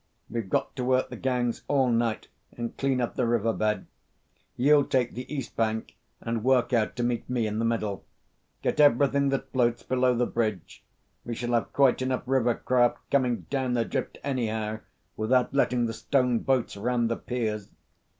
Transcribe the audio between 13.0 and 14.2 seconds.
coming down adrift